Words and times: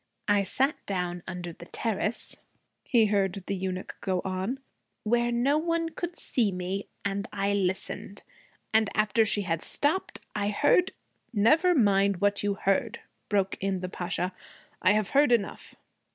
'I 0.27 0.43
sat 0.45 0.83
down, 0.87 1.21
under 1.27 1.53
the 1.53 1.67
terrace,' 1.67 2.35
he 2.83 3.05
heard 3.05 3.43
the 3.45 3.55
eunuch 3.55 3.99
go 4.01 4.19
on, 4.25 4.59
'where 5.03 5.31
no 5.31 5.59
one 5.59 5.89
could 5.89 6.17
see 6.17 6.51
me, 6.51 6.87
and 7.05 7.27
I 7.31 7.53
listened. 7.53 8.23
And 8.73 8.89
after 8.95 9.25
she 9.25 9.43
had 9.43 9.61
stopped 9.61 10.19
I 10.35 10.49
heard' 10.49 10.93
'Never 11.35 11.75
mind 11.75 12.17
what 12.19 12.41
you 12.41 12.55
heard,' 12.55 12.99
broke 13.29 13.57
in 13.61 13.81
the 13.81 13.89
Pasha. 13.89 14.33
'I 14.81 14.93
have 14.93 15.09
heard 15.11 15.31
enough.' 15.31 15.75